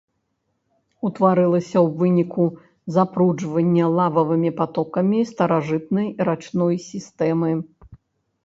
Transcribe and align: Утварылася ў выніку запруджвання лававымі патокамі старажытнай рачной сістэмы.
Утварылася 1.09 1.75
ў 1.85 1.99
выніку 1.99 2.45
запруджвання 2.95 3.85
лававымі 3.99 4.51
патокамі 4.63 5.19
старажытнай 5.33 6.07
рачной 6.31 6.75
сістэмы. 6.91 7.51